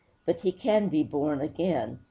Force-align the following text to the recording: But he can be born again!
But 0.25 0.41
he 0.41 0.51
can 0.51 0.87
be 0.87 1.03
born 1.03 1.41
again! 1.41 1.99